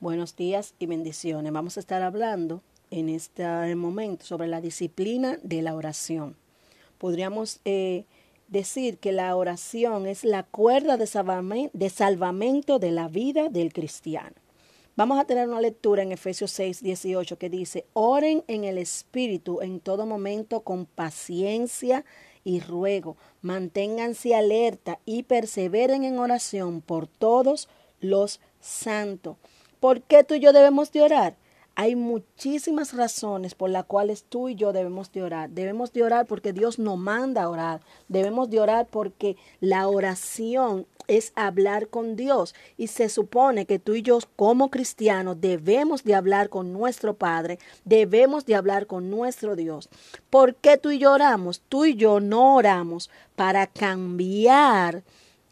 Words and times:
Buenos 0.00 0.34
días 0.34 0.72
y 0.78 0.86
bendiciones. 0.86 1.52
Vamos 1.52 1.76
a 1.76 1.80
estar 1.80 2.00
hablando 2.00 2.62
en 2.90 3.10
este 3.10 3.74
momento 3.74 4.24
sobre 4.24 4.48
la 4.48 4.62
disciplina 4.62 5.38
de 5.42 5.60
la 5.60 5.74
oración. 5.74 6.36
Podríamos 6.96 7.60
eh, 7.66 8.06
decir 8.48 8.96
que 8.96 9.12
la 9.12 9.36
oración 9.36 10.06
es 10.06 10.24
la 10.24 10.42
cuerda 10.42 10.96
de 10.96 11.06
salvamento 11.90 12.78
de 12.78 12.90
la 12.92 13.08
vida 13.08 13.50
del 13.50 13.74
cristiano. 13.74 14.34
Vamos 14.96 15.20
a 15.20 15.26
tener 15.26 15.46
una 15.46 15.60
lectura 15.60 16.02
en 16.02 16.12
Efesios 16.12 16.50
6, 16.52 16.82
18 16.82 17.36
que 17.36 17.50
dice, 17.50 17.84
oren 17.92 18.42
en 18.46 18.64
el 18.64 18.78
Espíritu 18.78 19.60
en 19.60 19.80
todo 19.80 20.06
momento 20.06 20.62
con 20.62 20.86
paciencia 20.86 22.06
y 22.42 22.60
ruego, 22.60 23.18
manténganse 23.42 24.34
alerta 24.34 24.98
y 25.04 25.24
perseveren 25.24 26.04
en 26.04 26.18
oración 26.18 26.80
por 26.80 27.06
todos 27.06 27.68
los 28.00 28.40
santos. 28.60 29.36
¿Por 29.80 30.02
qué 30.02 30.24
tú 30.24 30.34
y 30.34 30.40
yo 30.40 30.52
debemos 30.52 30.92
de 30.92 31.02
orar? 31.02 31.36
Hay 31.74 31.96
muchísimas 31.96 32.92
razones 32.92 33.54
por 33.54 33.70
las 33.70 33.86
cuales 33.86 34.24
tú 34.24 34.50
y 34.50 34.54
yo 34.54 34.74
debemos 34.74 35.10
de 35.12 35.22
orar. 35.22 35.48
Debemos 35.48 35.92
de 35.94 36.02
orar 36.02 36.26
porque 36.26 36.52
Dios 36.52 36.78
nos 36.78 36.98
manda 36.98 37.44
a 37.44 37.48
orar. 37.48 37.80
Debemos 38.08 38.50
de 38.50 38.60
orar 38.60 38.86
porque 38.90 39.38
la 39.60 39.88
oración 39.88 40.86
es 41.08 41.32
hablar 41.34 41.88
con 41.88 42.14
Dios 42.16 42.54
y 42.76 42.88
se 42.88 43.08
supone 43.08 43.64
que 43.64 43.78
tú 43.78 43.94
y 43.94 44.02
yo 44.02 44.18
como 44.36 44.70
cristianos 44.70 45.40
debemos 45.40 46.04
de 46.04 46.14
hablar 46.14 46.50
con 46.50 46.72
nuestro 46.72 47.14
Padre, 47.14 47.58
debemos 47.84 48.44
de 48.44 48.56
hablar 48.56 48.86
con 48.86 49.10
nuestro 49.10 49.56
Dios. 49.56 49.88
¿Por 50.28 50.54
qué 50.56 50.76
tú 50.76 50.90
y 50.90 50.98
yo 50.98 51.12
oramos? 51.12 51.62
Tú 51.68 51.86
y 51.86 51.94
yo 51.94 52.20
no 52.20 52.56
oramos 52.56 53.10
para 53.34 53.66
cambiar 53.66 55.02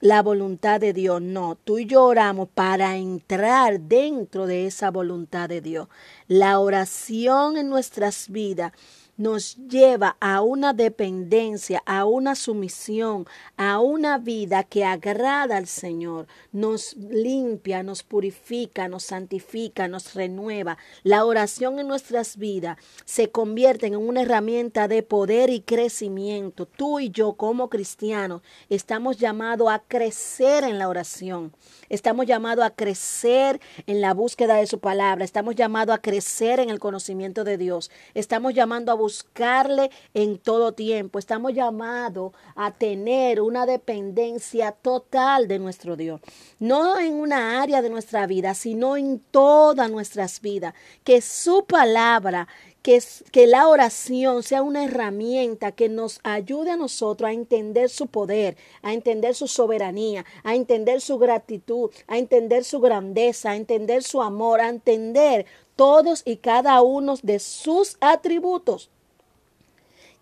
la 0.00 0.22
voluntad 0.22 0.80
de 0.80 0.92
Dios. 0.92 1.20
No, 1.22 1.56
tú 1.56 1.78
y 1.78 1.86
yo 1.86 2.04
oramos 2.04 2.48
para 2.48 2.96
entrar 2.96 3.80
dentro 3.80 4.46
de 4.46 4.66
esa 4.66 4.90
voluntad 4.90 5.48
de 5.48 5.60
Dios. 5.60 5.88
La 6.26 6.58
oración 6.58 7.56
en 7.56 7.68
nuestras 7.68 8.28
vidas 8.28 8.72
nos 9.20 9.58
lleva 9.68 10.16
a 10.18 10.40
una 10.40 10.72
dependencia, 10.72 11.82
a 11.84 12.06
una 12.06 12.34
sumisión, 12.34 13.26
a 13.58 13.78
una 13.78 14.16
vida 14.16 14.64
que 14.64 14.86
agrada 14.86 15.58
al 15.58 15.66
Señor, 15.66 16.26
nos 16.52 16.96
limpia, 16.96 17.82
nos 17.82 18.02
purifica, 18.02 18.88
nos 18.88 19.04
santifica, 19.04 19.88
nos 19.88 20.14
renueva. 20.14 20.78
La 21.02 21.26
oración 21.26 21.78
en 21.78 21.88
nuestras 21.88 22.38
vidas 22.38 22.78
se 23.04 23.30
convierte 23.30 23.88
en 23.88 23.96
una 23.96 24.22
herramienta 24.22 24.88
de 24.88 25.02
poder 25.02 25.50
y 25.50 25.60
crecimiento. 25.60 26.64
Tú 26.64 26.98
y 26.98 27.10
yo 27.10 27.34
como 27.34 27.68
cristianos 27.68 28.40
estamos 28.70 29.18
llamados 29.18 29.68
a 29.68 29.80
crecer 29.80 30.64
en 30.64 30.78
la 30.78 30.88
oración. 30.88 31.52
Estamos 31.90 32.24
llamados 32.24 32.64
a 32.64 32.70
crecer 32.70 33.60
en 33.86 34.00
la 34.00 34.14
búsqueda 34.14 34.54
de 34.54 34.66
su 34.66 34.78
palabra. 34.78 35.26
Estamos 35.26 35.56
llamados 35.56 35.94
a 35.94 36.00
crecer 36.00 36.58
en 36.58 36.70
el 36.70 36.78
conocimiento 36.78 37.44
de 37.44 37.58
Dios. 37.58 37.90
Estamos 38.14 38.54
llamando 38.54 38.92
a 38.92 38.94
buscarle 39.10 39.90
en 40.14 40.38
todo 40.38 40.72
tiempo. 40.72 41.18
Estamos 41.18 41.52
llamados 41.52 42.32
a 42.54 42.70
tener 42.70 43.40
una 43.40 43.66
dependencia 43.66 44.70
total 44.70 45.48
de 45.48 45.58
nuestro 45.58 45.96
Dios. 45.96 46.20
No 46.60 46.98
en 47.00 47.14
una 47.14 47.60
área 47.60 47.82
de 47.82 47.90
nuestra 47.90 48.28
vida, 48.28 48.54
sino 48.54 48.96
en 48.96 49.18
todas 49.18 49.90
nuestras 49.90 50.40
vidas. 50.40 50.74
Que 51.02 51.20
su 51.22 51.64
palabra 51.64 52.46
que, 52.82 53.02
que, 53.32 53.46
la 53.46 53.68
oración 53.68 54.42
sea 54.42 54.62
una 54.62 54.84
herramienta 54.84 55.72
que 55.72 55.88
nos 55.88 56.20
ayude 56.22 56.70
a 56.70 56.76
nosotros 56.76 57.28
a 57.28 57.32
entender 57.32 57.90
su 57.90 58.06
poder, 58.06 58.56
a 58.80 58.94
entender 58.94 59.34
su 59.34 59.48
soberanía, 59.48 60.24
a 60.44 60.54
entender 60.54 61.00
su 61.00 61.18
gratitud, 61.18 61.90
a 62.06 62.16
entender 62.16 62.64
su 62.64 62.80
grandeza, 62.80 63.50
a 63.50 63.56
entender 63.56 64.02
su 64.02 64.22
amor, 64.22 64.60
a 64.60 64.70
entender 64.70 65.44
todos 65.76 66.22
y 66.24 66.36
cada 66.36 66.82
uno 66.82 67.14
de 67.22 67.38
sus 67.38 67.96
atributos 68.00 68.90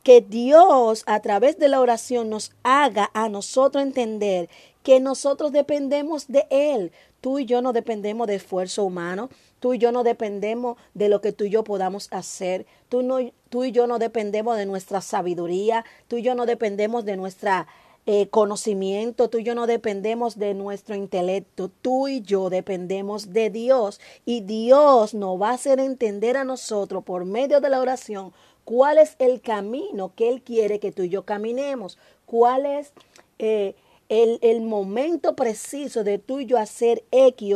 que 0.08 0.22
Dios 0.22 1.02
a 1.04 1.20
través 1.20 1.58
de 1.58 1.68
la 1.68 1.82
oración 1.82 2.30
nos 2.30 2.52
haga 2.62 3.10
a 3.12 3.28
nosotros 3.28 3.84
entender 3.84 4.48
que 4.82 5.00
nosotros 5.00 5.52
dependemos 5.52 6.28
de 6.28 6.46
Él. 6.48 6.92
Tú 7.20 7.38
y 7.38 7.44
yo 7.44 7.60
no 7.60 7.74
dependemos 7.74 8.26
de 8.26 8.36
esfuerzo 8.36 8.84
humano, 8.84 9.28
tú 9.60 9.74
y 9.74 9.78
yo 9.78 9.92
no 9.92 10.04
dependemos 10.04 10.78
de 10.94 11.10
lo 11.10 11.20
que 11.20 11.32
tú 11.32 11.44
y 11.44 11.50
yo 11.50 11.62
podamos 11.62 12.08
hacer, 12.10 12.64
tú, 12.88 13.02
no, 13.02 13.18
tú 13.50 13.64
y 13.64 13.70
yo 13.70 13.86
no 13.86 13.98
dependemos 13.98 14.56
de 14.56 14.64
nuestra 14.64 15.02
sabiduría, 15.02 15.84
tú 16.06 16.16
y 16.16 16.22
yo 16.22 16.34
no 16.34 16.46
dependemos 16.46 17.04
de 17.04 17.18
nuestra 17.18 17.66
eh, 18.06 18.30
conocimiento, 18.30 19.28
tú 19.28 19.36
y 19.36 19.44
yo 19.44 19.54
no 19.54 19.66
dependemos 19.66 20.38
de 20.38 20.54
nuestro 20.54 20.94
intelecto, 20.94 21.70
tú 21.82 22.08
y 22.08 22.22
yo 22.22 22.48
dependemos 22.48 23.34
de 23.34 23.50
Dios. 23.50 24.00
Y 24.24 24.40
Dios 24.40 25.12
nos 25.12 25.38
va 25.38 25.50
a 25.50 25.52
hacer 25.52 25.78
entender 25.78 26.38
a 26.38 26.44
nosotros 26.44 27.04
por 27.04 27.26
medio 27.26 27.60
de 27.60 27.68
la 27.68 27.78
oración 27.78 28.32
cuál 28.68 28.98
es 28.98 29.16
el 29.18 29.40
camino 29.40 30.12
que 30.14 30.28
Él 30.28 30.42
quiere 30.42 30.78
que 30.78 30.92
tú 30.92 31.04
y 31.04 31.08
yo 31.08 31.24
caminemos, 31.24 31.96
cuál 32.26 32.66
es 32.66 32.92
eh, 33.38 33.74
el, 34.10 34.38
el, 34.42 34.60
momento 34.60 35.34
preciso 35.34 36.04
de 36.04 36.18
tú 36.18 36.40
y 36.40 36.44
yo 36.44 36.58
hacer 36.58 37.02
X 37.10 37.54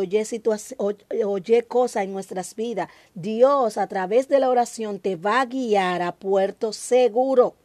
o 0.79 0.91
Y, 0.91 1.55
y 1.55 1.63
cosa 1.65 2.03
en 2.03 2.15
nuestras 2.15 2.57
vidas. 2.57 2.89
Dios 3.15 3.77
a 3.77 3.89
través 3.89 4.29
de 4.29 4.41
la 4.41 4.49
oración 4.49 5.01
te 5.01 5.17
va 5.17 5.43
a 5.43 5.45
guiar 5.45 6.01
a 6.01 6.13
puerto 6.13 6.73
seguro. 6.73 7.57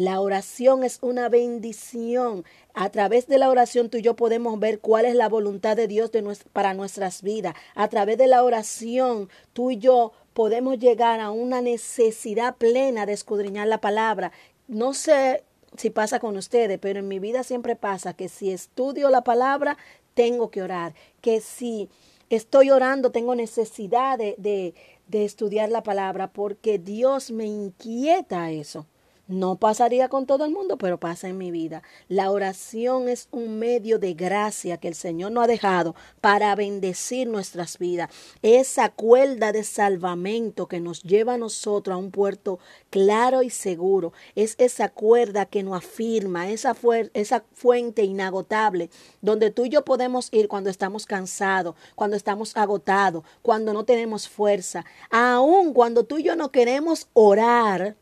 La 0.00 0.22
oración 0.22 0.82
es 0.82 0.98
una 1.02 1.28
bendición. 1.28 2.46
A 2.72 2.88
través 2.88 3.26
de 3.26 3.36
la 3.36 3.50
oración 3.50 3.90
tú 3.90 3.98
y 3.98 4.00
yo 4.00 4.16
podemos 4.16 4.58
ver 4.58 4.80
cuál 4.80 5.04
es 5.04 5.14
la 5.14 5.28
voluntad 5.28 5.76
de 5.76 5.88
Dios 5.88 6.10
para 6.54 6.72
nuestras 6.72 7.20
vidas. 7.20 7.54
A 7.74 7.86
través 7.88 8.16
de 8.16 8.26
la 8.26 8.42
oración 8.42 9.28
tú 9.52 9.70
y 9.70 9.76
yo 9.76 10.12
podemos 10.32 10.78
llegar 10.78 11.20
a 11.20 11.30
una 11.30 11.60
necesidad 11.60 12.56
plena 12.56 13.04
de 13.04 13.12
escudriñar 13.12 13.68
la 13.68 13.82
palabra. 13.82 14.32
No 14.68 14.94
sé 14.94 15.44
si 15.76 15.90
pasa 15.90 16.18
con 16.18 16.38
ustedes, 16.38 16.78
pero 16.78 17.00
en 17.00 17.08
mi 17.08 17.18
vida 17.18 17.42
siempre 17.42 17.76
pasa 17.76 18.14
que 18.14 18.30
si 18.30 18.52
estudio 18.52 19.10
la 19.10 19.22
palabra, 19.22 19.76
tengo 20.14 20.50
que 20.50 20.62
orar. 20.62 20.94
Que 21.20 21.42
si 21.42 21.90
estoy 22.30 22.70
orando, 22.70 23.12
tengo 23.12 23.34
necesidad 23.34 24.16
de, 24.16 24.34
de, 24.38 24.72
de 25.08 25.26
estudiar 25.26 25.68
la 25.68 25.82
palabra 25.82 26.32
porque 26.32 26.78
Dios 26.78 27.30
me 27.30 27.44
inquieta 27.44 28.50
eso. 28.50 28.86
No 29.30 29.54
pasaría 29.54 30.08
con 30.08 30.26
todo 30.26 30.44
el 30.44 30.50
mundo, 30.50 30.76
pero 30.76 30.98
pasa 30.98 31.28
en 31.28 31.38
mi 31.38 31.52
vida. 31.52 31.84
La 32.08 32.32
oración 32.32 33.08
es 33.08 33.28
un 33.30 33.60
medio 33.60 34.00
de 34.00 34.14
gracia 34.14 34.78
que 34.78 34.88
el 34.88 34.96
Señor 34.96 35.30
nos 35.30 35.44
ha 35.44 35.46
dejado 35.46 35.94
para 36.20 36.52
bendecir 36.56 37.28
nuestras 37.28 37.78
vidas. 37.78 38.10
Esa 38.42 38.88
cuerda 38.88 39.52
de 39.52 39.62
salvamento 39.62 40.66
que 40.66 40.80
nos 40.80 41.04
lleva 41.04 41.34
a 41.34 41.38
nosotros 41.38 41.94
a 41.94 41.96
un 41.96 42.10
puerto 42.10 42.58
claro 42.90 43.44
y 43.44 43.50
seguro. 43.50 44.12
Es 44.34 44.56
esa 44.58 44.88
cuerda 44.88 45.46
que 45.46 45.62
nos 45.62 45.76
afirma, 45.76 46.50
esa, 46.50 46.74
esa 47.14 47.44
fuente 47.52 48.02
inagotable 48.02 48.90
donde 49.20 49.52
tú 49.52 49.64
y 49.64 49.68
yo 49.68 49.84
podemos 49.84 50.28
ir 50.32 50.48
cuando 50.48 50.70
estamos 50.70 51.06
cansados, 51.06 51.76
cuando 51.94 52.16
estamos 52.16 52.56
agotados, 52.56 53.22
cuando 53.42 53.72
no 53.74 53.84
tenemos 53.84 54.28
fuerza. 54.28 54.84
Aún 55.08 55.72
cuando 55.72 56.02
tú 56.02 56.18
y 56.18 56.24
yo 56.24 56.34
no 56.34 56.50
queremos 56.50 57.06
orar 57.12 57.94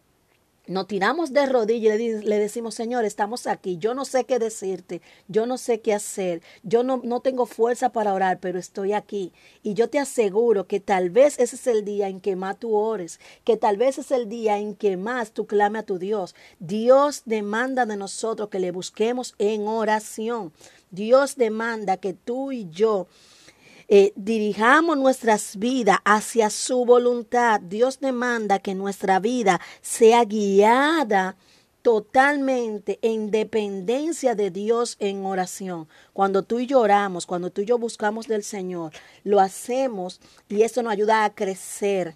nos 0.68 0.86
tiramos 0.86 1.32
de 1.32 1.46
rodillas 1.46 1.98
y 1.98 2.12
le, 2.22 2.38
decimos, 2.38 2.74
Señor, 2.74 3.04
estamos 3.04 3.46
aquí, 3.46 3.78
yo 3.78 3.94
no 3.94 4.04
sé 4.04 4.24
qué 4.24 4.38
decirte, 4.38 5.00
yo 5.26 5.46
no 5.46 5.58
sé 5.58 5.80
qué 5.80 5.94
hacer, 5.94 6.42
yo 6.62 6.82
no, 6.82 7.00
no 7.02 7.20
tengo 7.20 7.46
fuerza 7.46 7.90
para 7.90 8.12
orar, 8.12 8.38
pero 8.38 8.58
estoy 8.58 8.92
aquí. 8.92 9.32
Y 9.62 9.74
yo 9.74 9.88
te 9.88 9.98
aseguro 9.98 10.66
que 10.66 10.78
tal 10.78 11.10
vez 11.10 11.38
ese 11.38 11.56
es 11.56 11.66
el 11.66 11.84
día 11.84 12.08
en 12.08 12.20
que 12.20 12.36
más 12.36 12.58
tú 12.58 12.74
ores, 12.74 13.18
que 13.44 13.56
tal 13.56 13.78
vez 13.78 13.98
es 13.98 14.10
el 14.10 14.28
día 14.28 14.58
en 14.58 14.74
que 14.74 14.96
más 14.96 15.32
tú 15.32 15.46
clame 15.46 15.78
a 15.78 15.82
tu 15.84 15.98
Dios. 15.98 16.34
Dios 16.58 17.22
demanda 17.24 17.86
de 17.86 17.96
nosotros 17.96 18.50
que 18.50 18.60
le 18.60 18.70
busquemos 18.70 19.34
en 19.38 19.66
oración. 19.66 20.52
Dios 20.90 21.36
demanda 21.36 21.96
que 21.96 22.12
tú 22.12 22.52
y 22.52 22.68
yo 22.70 23.08
eh, 23.88 24.12
dirijamos 24.16 24.98
nuestras 24.98 25.56
vidas 25.56 25.98
hacia 26.04 26.50
su 26.50 26.84
voluntad. 26.84 27.60
Dios 27.60 28.00
demanda 28.00 28.58
que 28.58 28.74
nuestra 28.74 29.18
vida 29.18 29.60
sea 29.80 30.24
guiada 30.24 31.36
totalmente 31.80 32.98
en 33.00 33.30
dependencia 33.30 34.34
de 34.34 34.50
Dios 34.50 34.96
en 35.00 35.24
oración. 35.24 35.88
Cuando 36.12 36.42
tú 36.42 36.58
y 36.58 36.66
yo 36.66 36.80
oramos, 36.80 37.24
cuando 37.24 37.50
tú 37.50 37.62
y 37.62 37.64
yo 37.64 37.78
buscamos 37.78 38.26
del 38.26 38.44
Señor, 38.44 38.92
lo 39.24 39.40
hacemos 39.40 40.20
y 40.50 40.62
eso 40.62 40.82
nos 40.82 40.92
ayuda 40.92 41.24
a 41.24 41.34
crecer. 41.34 42.14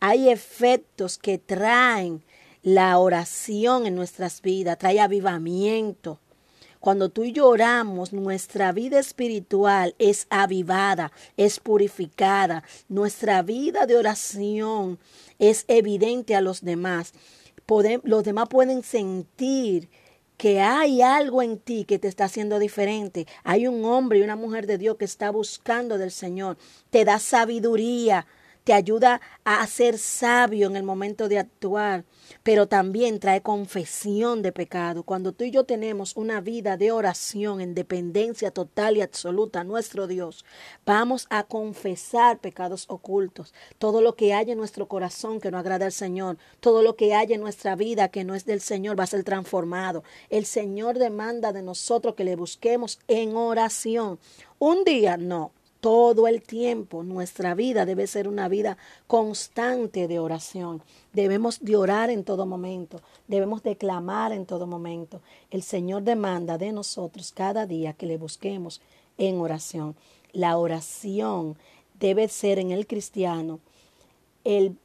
Hay 0.00 0.30
efectos 0.30 1.18
que 1.18 1.36
traen 1.36 2.22
la 2.62 2.98
oración 2.98 3.86
en 3.86 3.94
nuestras 3.94 4.40
vidas, 4.40 4.78
trae 4.78 5.00
avivamiento, 5.00 6.18
cuando 6.82 7.10
tú 7.10 7.22
y 7.22 7.32
nuestra 8.10 8.72
vida 8.72 8.98
espiritual 8.98 9.94
es 10.00 10.26
avivada, 10.30 11.12
es 11.36 11.60
purificada. 11.60 12.64
Nuestra 12.88 13.40
vida 13.42 13.86
de 13.86 13.94
oración 13.96 14.98
es 15.38 15.64
evidente 15.68 16.34
a 16.34 16.40
los 16.40 16.64
demás. 16.64 17.12
los 18.02 18.24
demás 18.24 18.48
pueden 18.48 18.82
sentir 18.82 19.88
que 20.36 20.60
hay 20.60 21.02
algo 21.02 21.40
en 21.40 21.60
ti 21.60 21.84
que 21.84 22.00
te 22.00 22.08
está 22.08 22.24
haciendo 22.24 22.58
diferente. 22.58 23.28
Hay 23.44 23.68
un 23.68 23.84
hombre 23.84 24.18
y 24.18 24.22
una 24.22 24.34
mujer 24.34 24.66
de 24.66 24.76
Dios 24.76 24.96
que 24.96 25.04
está 25.04 25.30
buscando 25.30 25.98
del 25.98 26.10
Señor. 26.10 26.56
Te 26.90 27.04
da 27.04 27.20
sabiduría, 27.20 28.26
te 28.64 28.72
ayuda 28.72 29.20
a 29.44 29.66
ser 29.66 29.98
sabio 29.98 30.68
en 30.68 30.76
el 30.76 30.82
momento 30.82 31.28
de 31.28 31.38
actuar, 31.38 32.04
pero 32.42 32.68
también 32.68 33.18
trae 33.18 33.42
confesión 33.42 34.42
de 34.42 34.52
pecado. 34.52 35.02
Cuando 35.02 35.32
tú 35.32 35.44
y 35.44 35.50
yo 35.50 35.64
tenemos 35.64 36.16
una 36.16 36.40
vida 36.40 36.76
de 36.76 36.92
oración 36.92 37.60
en 37.60 37.74
dependencia 37.74 38.50
total 38.50 38.96
y 38.96 39.00
absoluta 39.00 39.60
a 39.60 39.64
nuestro 39.64 40.06
Dios, 40.06 40.44
vamos 40.86 41.26
a 41.30 41.44
confesar 41.44 42.38
pecados 42.38 42.84
ocultos, 42.88 43.52
todo 43.78 44.00
lo 44.00 44.14
que 44.14 44.34
hay 44.34 44.50
en 44.50 44.58
nuestro 44.58 44.86
corazón 44.86 45.40
que 45.40 45.50
no 45.50 45.58
agrada 45.58 45.86
al 45.86 45.92
Señor, 45.92 46.38
todo 46.60 46.82
lo 46.82 46.96
que 46.96 47.14
hay 47.14 47.32
en 47.32 47.40
nuestra 47.40 47.76
vida 47.76 48.08
que 48.08 48.24
no 48.24 48.34
es 48.34 48.44
del 48.44 48.60
Señor 48.60 48.98
va 48.98 49.04
a 49.04 49.08
ser 49.08 49.24
transformado. 49.24 50.04
El 50.30 50.46
Señor 50.46 50.98
demanda 50.98 51.52
de 51.52 51.62
nosotros 51.62 52.14
que 52.14 52.24
le 52.24 52.36
busquemos 52.36 52.98
en 53.08 53.36
oración. 53.36 54.18
Un 54.58 54.84
día 54.84 55.16
no, 55.16 55.52
todo 55.82 56.28
el 56.28 56.42
tiempo. 56.42 57.02
Nuestra 57.02 57.56
vida 57.56 57.84
debe 57.84 58.06
ser 58.06 58.28
una 58.28 58.48
vida 58.48 58.78
constante 59.08 60.06
de 60.06 60.20
oración. 60.20 60.80
Debemos 61.12 61.58
de 61.60 61.76
orar 61.76 62.08
en 62.08 62.22
todo 62.22 62.46
momento. 62.46 63.02
Debemos 63.26 63.64
de 63.64 63.76
clamar 63.76 64.30
en 64.32 64.46
todo 64.46 64.68
momento. 64.68 65.20
El 65.50 65.64
Señor 65.64 66.04
demanda 66.04 66.56
de 66.56 66.70
nosotros 66.70 67.32
cada 67.32 67.66
día 67.66 67.94
que 67.94 68.06
le 68.06 68.16
busquemos 68.16 68.80
en 69.18 69.40
oración. 69.40 69.96
La 70.32 70.56
oración 70.56 71.56
debe 71.98 72.28
ser 72.28 72.60
en 72.60 72.70
el 72.70 72.86
cristiano 72.86 73.58
el, 74.44 74.76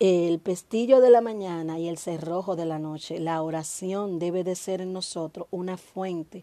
el 0.00 0.40
pestillo 0.40 1.00
de 1.00 1.10
la 1.10 1.20
mañana 1.20 1.78
y 1.78 1.86
el 1.86 1.98
cerrojo 1.98 2.56
de 2.56 2.66
la 2.66 2.80
noche. 2.80 3.20
La 3.20 3.40
oración 3.42 4.18
debe 4.18 4.42
de 4.42 4.56
ser 4.56 4.80
en 4.80 4.92
nosotros 4.92 5.46
una 5.52 5.76
fuente 5.76 6.42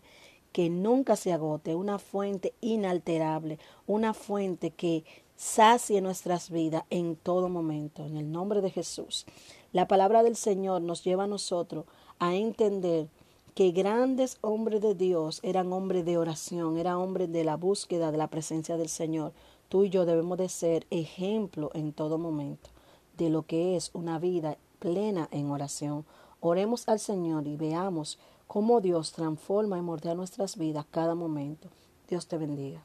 que 0.51 0.69
nunca 0.69 1.15
se 1.15 1.33
agote, 1.33 1.75
una 1.75 2.00
fuente 2.00 2.53
inalterable, 2.62 3.59
una 3.88 4.13
fuente 4.13 4.71
que 4.71 5.03
sacie 5.36 6.01
nuestras 6.01 6.50
vidas 6.50 6.83
en 6.89 7.15
todo 7.15 7.50
momento, 7.50 8.06
en 8.06 8.18
el 8.18 8.31
nombre 8.31 8.62
de 8.62 8.69
Jesús. 8.69 9.25
La 9.74 9.88
palabra 9.88 10.24
del 10.24 10.36
Señor 10.36 10.81
nos 10.81 11.03
lleva 11.03 11.24
a 11.24 11.27
nosotros 11.27 11.86
a 12.19 12.36
entender 12.36 13.07
que 13.56 13.71
grandes 13.71 14.38
hombres 14.42 14.81
de 14.81 14.95
Dios 14.95 15.39
eran 15.44 15.74
hombres 15.74 16.06
de 16.06 16.18
oración, 16.18 16.77
eran 16.77 16.95
hombres 16.95 17.31
de 17.31 17.44
la 17.44 17.57
búsqueda 17.57 18.12
de 18.12 18.18
la 18.18 18.27
presencia 18.27 18.77
del 18.77 18.89
Señor. 18.89 19.33
Tú 19.68 19.83
y 19.83 19.89
yo 19.89 20.06
debemos 20.06 20.38
de 20.38 20.50
ser 20.50 20.86
ejemplo 20.89 21.71
en 21.74 21.92
todo 21.92 22.18
momento 22.18 22.69
de 23.18 23.30
lo 23.30 23.44
que 23.44 23.75
es 23.75 23.92
una 23.94 24.19
vida 24.19 24.57
plena 24.80 25.27
en 25.31 25.50
oración. 25.50 26.06
Oremos 26.39 26.88
al 26.88 27.00
Señor 27.00 27.48
y 27.48 27.56
veamos 27.56 28.19
cómo 28.51 28.81
Dios 28.81 29.13
transforma 29.13 29.77
y 29.77 29.81
mordea 29.81 30.13
nuestras 30.13 30.57
vidas 30.57 30.86
cada 30.92 31.15
momento. 31.15 31.69
Dios 32.09 32.27
te 32.27 32.38
bendiga. 32.38 32.83